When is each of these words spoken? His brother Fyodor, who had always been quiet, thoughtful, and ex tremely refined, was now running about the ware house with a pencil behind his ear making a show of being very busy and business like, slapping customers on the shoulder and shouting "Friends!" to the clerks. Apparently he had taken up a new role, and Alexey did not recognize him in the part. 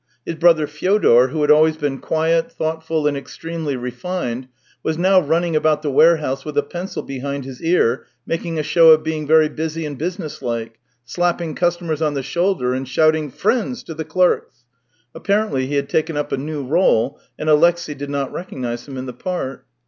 His 0.25 0.33
brother 0.33 0.65
Fyodor, 0.65 1.27
who 1.27 1.41
had 1.41 1.51
always 1.51 1.77
been 1.77 1.99
quiet, 1.99 2.51
thoughtful, 2.51 3.05
and 3.05 3.15
ex 3.15 3.37
tremely 3.37 3.79
refined, 3.79 4.47
was 4.81 4.97
now 4.97 5.19
running 5.21 5.55
about 5.55 5.83
the 5.83 5.91
ware 5.91 6.17
house 6.17 6.43
with 6.43 6.57
a 6.57 6.63
pencil 6.63 7.03
behind 7.03 7.45
his 7.45 7.61
ear 7.61 8.07
making 8.25 8.57
a 8.57 8.63
show 8.63 8.89
of 8.93 9.03
being 9.03 9.27
very 9.27 9.47
busy 9.47 9.85
and 9.85 9.99
business 9.99 10.41
like, 10.41 10.79
slapping 11.05 11.53
customers 11.53 12.01
on 12.01 12.15
the 12.15 12.23
shoulder 12.23 12.73
and 12.73 12.87
shouting 12.87 13.29
"Friends!" 13.29 13.83
to 13.83 13.93
the 13.93 14.03
clerks. 14.03 14.63
Apparently 15.13 15.67
he 15.67 15.75
had 15.75 15.87
taken 15.87 16.17
up 16.17 16.31
a 16.31 16.35
new 16.37 16.63
role, 16.65 17.19
and 17.37 17.47
Alexey 17.47 17.93
did 17.93 18.09
not 18.09 18.33
recognize 18.33 18.87
him 18.87 18.97
in 18.97 19.05
the 19.05 19.13
part. 19.13 19.67